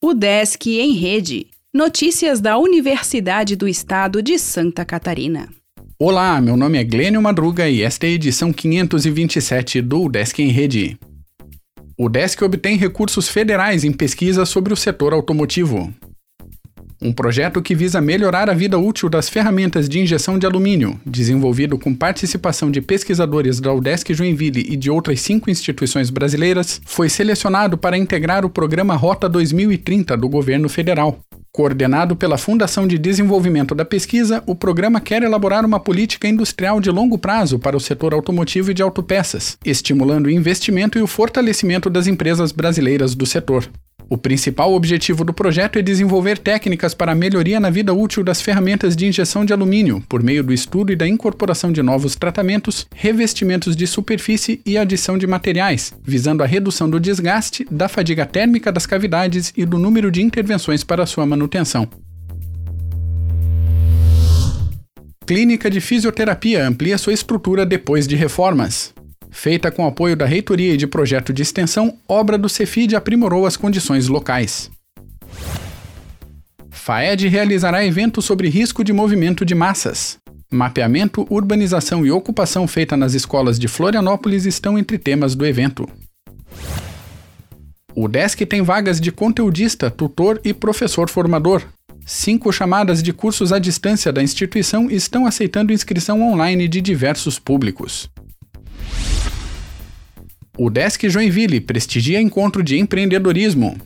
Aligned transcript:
O 0.00 0.14
Desk 0.14 0.64
em 0.78 0.92
Rede. 0.92 1.48
Notícias 1.74 2.40
da 2.40 2.56
Universidade 2.56 3.56
do 3.56 3.66
Estado 3.66 4.22
de 4.22 4.38
Santa 4.38 4.84
Catarina. 4.84 5.48
Olá, 5.98 6.40
meu 6.40 6.56
nome 6.56 6.78
é 6.78 6.84
Glênio 6.84 7.20
Madruga 7.20 7.68
e 7.68 7.82
esta 7.82 8.06
é 8.06 8.10
a 8.10 8.12
edição 8.12 8.52
527 8.52 9.82
do 9.82 10.08
Desk 10.08 10.40
em 10.40 10.50
Rede. 10.50 10.96
O 11.98 12.08
Desk 12.08 12.40
obtém 12.44 12.76
recursos 12.76 13.28
federais 13.28 13.82
em 13.82 13.90
pesquisa 13.90 14.46
sobre 14.46 14.72
o 14.72 14.76
setor 14.76 15.12
automotivo. 15.12 15.92
Um 17.00 17.12
projeto 17.12 17.62
que 17.62 17.76
visa 17.76 18.00
melhorar 18.00 18.50
a 18.50 18.54
vida 18.54 18.76
útil 18.76 19.08
das 19.08 19.28
ferramentas 19.28 19.88
de 19.88 20.00
injeção 20.00 20.36
de 20.36 20.44
alumínio, 20.44 21.00
desenvolvido 21.06 21.78
com 21.78 21.94
participação 21.94 22.72
de 22.72 22.80
pesquisadores 22.80 23.60
da 23.60 23.72
UDESC 23.72 24.12
Joinville 24.12 24.66
e 24.68 24.76
de 24.76 24.90
outras 24.90 25.20
cinco 25.20 25.48
instituições 25.48 26.10
brasileiras, 26.10 26.80
foi 26.84 27.08
selecionado 27.08 27.78
para 27.78 27.96
integrar 27.96 28.44
o 28.44 28.50
programa 28.50 28.96
Rota 28.96 29.28
2030 29.28 30.16
do 30.16 30.28
governo 30.28 30.68
federal. 30.68 31.20
Coordenado 31.52 32.16
pela 32.16 32.36
Fundação 32.36 32.84
de 32.84 32.98
Desenvolvimento 32.98 33.76
da 33.76 33.84
Pesquisa, 33.84 34.42
o 34.44 34.56
programa 34.56 35.00
quer 35.00 35.22
elaborar 35.22 35.64
uma 35.64 35.78
política 35.78 36.26
industrial 36.26 36.80
de 36.80 36.90
longo 36.90 37.16
prazo 37.16 37.60
para 37.60 37.76
o 37.76 37.80
setor 37.80 38.12
automotivo 38.12 38.72
e 38.72 38.74
de 38.74 38.82
autopeças, 38.82 39.56
estimulando 39.64 40.26
o 40.26 40.30
investimento 40.30 40.98
e 40.98 41.02
o 41.02 41.06
fortalecimento 41.06 41.88
das 41.88 42.08
empresas 42.08 42.50
brasileiras 42.50 43.14
do 43.14 43.24
setor. 43.24 43.68
O 44.10 44.16
principal 44.16 44.72
objetivo 44.72 45.22
do 45.22 45.34
projeto 45.34 45.78
é 45.78 45.82
desenvolver 45.82 46.38
técnicas 46.38 46.94
para 46.94 47.12
a 47.12 47.14
melhoria 47.14 47.60
na 47.60 47.68
vida 47.68 47.92
útil 47.92 48.24
das 48.24 48.40
ferramentas 48.40 48.96
de 48.96 49.06
injeção 49.06 49.44
de 49.44 49.52
alumínio, 49.52 50.02
por 50.08 50.22
meio 50.22 50.42
do 50.42 50.50
estudo 50.50 50.90
e 50.90 50.96
da 50.96 51.06
incorporação 51.06 51.70
de 51.70 51.82
novos 51.82 52.16
tratamentos, 52.16 52.86
revestimentos 52.94 53.76
de 53.76 53.86
superfície 53.86 54.62
e 54.64 54.78
adição 54.78 55.18
de 55.18 55.26
materiais, 55.26 55.92
visando 56.02 56.42
a 56.42 56.46
redução 56.46 56.88
do 56.88 56.98
desgaste, 56.98 57.66
da 57.70 57.86
fadiga 57.86 58.24
térmica 58.24 58.72
das 58.72 58.86
cavidades 58.86 59.52
e 59.54 59.66
do 59.66 59.78
número 59.78 60.10
de 60.10 60.22
intervenções 60.22 60.82
para 60.82 61.04
sua 61.04 61.26
manutenção. 61.26 61.86
Clínica 65.26 65.70
de 65.70 65.82
Fisioterapia 65.82 66.66
amplia 66.66 66.96
sua 66.96 67.12
estrutura 67.12 67.66
depois 67.66 68.08
de 68.08 68.16
reformas. 68.16 68.94
Feita 69.30 69.70
com 69.70 69.86
apoio 69.86 70.16
da 70.16 70.24
reitoria 70.24 70.74
e 70.74 70.76
de 70.76 70.86
projeto 70.86 71.32
de 71.32 71.42
extensão, 71.42 71.96
obra 72.08 72.38
do 72.38 72.48
Cefid 72.48 72.94
aprimorou 72.94 73.46
as 73.46 73.56
condições 73.56 74.08
locais. 74.08 74.70
FAED 76.70 77.28
realizará 77.28 77.84
evento 77.84 78.22
sobre 78.22 78.48
risco 78.48 78.82
de 78.82 78.92
movimento 78.92 79.44
de 79.44 79.54
massas. 79.54 80.16
Mapeamento, 80.50 81.26
urbanização 81.28 82.06
e 82.06 82.10
ocupação 82.10 82.66
feita 82.66 82.96
nas 82.96 83.12
escolas 83.12 83.58
de 83.58 83.68
Florianópolis 83.68 84.46
estão 84.46 84.78
entre 84.78 84.96
temas 84.96 85.34
do 85.34 85.44
evento. 85.44 85.86
O 87.94 88.08
DESC 88.08 88.46
tem 88.46 88.62
vagas 88.62 89.00
de 89.00 89.12
conteudista, 89.12 89.90
tutor 89.90 90.40
e 90.42 90.54
professor 90.54 91.10
formador. 91.10 91.62
Cinco 92.06 92.50
chamadas 92.50 93.02
de 93.02 93.12
cursos 93.12 93.52
à 93.52 93.58
distância 93.58 94.10
da 94.10 94.22
instituição 94.22 94.90
estão 94.90 95.26
aceitando 95.26 95.74
inscrição 95.74 96.22
online 96.22 96.66
de 96.66 96.80
diversos 96.80 97.38
públicos. 97.38 98.08
O 100.60 100.68
Desk 100.68 101.08
Joinville 101.08 101.60
prestigia 101.60 102.20
encontro 102.20 102.64
de 102.64 102.76
empreendedorismo. 102.80 103.78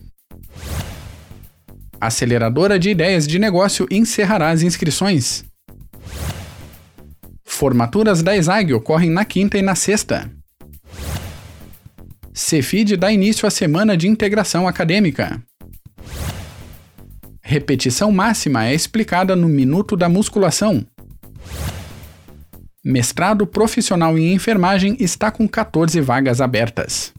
Aceleradora 2.00 2.78
de 2.78 2.88
Ideias 2.88 3.26
de 3.26 3.38
Negócio 3.38 3.86
encerrará 3.90 4.48
as 4.48 4.62
inscrições. 4.62 5.44
Formaturas 7.44 8.22
da 8.22 8.34
ESAG 8.34 8.72
ocorrem 8.72 9.10
na 9.10 9.22
quinta 9.22 9.58
e 9.58 9.62
na 9.62 9.74
sexta. 9.74 10.32
Cefid 12.32 12.96
dá 12.96 13.12
início 13.12 13.46
à 13.46 13.50
Semana 13.50 13.94
de 13.94 14.08
Integração 14.08 14.66
Acadêmica. 14.66 15.42
Repetição 17.42 18.10
máxima 18.10 18.64
é 18.64 18.74
explicada 18.74 19.36
no 19.36 19.46
Minuto 19.46 19.94
da 19.94 20.08
Musculação. 20.08 20.86
Mestrado 22.84 23.46
profissional 23.46 24.18
em 24.18 24.34
enfermagem 24.34 24.96
está 24.98 25.30
com 25.30 25.46
14 25.46 26.00
vagas 26.00 26.40
abertas. 26.40 27.12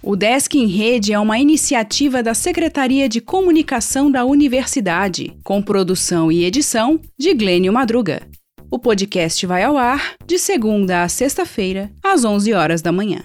O 0.00 0.14
Desk 0.14 0.54
em 0.54 0.66
Rede 0.66 1.12
é 1.12 1.18
uma 1.18 1.36
iniciativa 1.36 2.22
da 2.22 2.32
Secretaria 2.32 3.08
de 3.08 3.20
Comunicação 3.20 4.08
da 4.08 4.24
Universidade, 4.24 5.36
com 5.42 5.60
produção 5.60 6.30
e 6.30 6.44
edição 6.44 7.00
de 7.18 7.34
Glênio 7.34 7.72
Madruga. 7.72 8.22
O 8.70 8.78
podcast 8.78 9.44
vai 9.46 9.64
ao 9.64 9.76
ar 9.76 10.14
de 10.24 10.38
segunda 10.38 11.02
a 11.02 11.08
sexta-feira, 11.08 11.90
às 12.04 12.24
11 12.24 12.52
horas 12.52 12.82
da 12.82 12.92
manhã. 12.92 13.24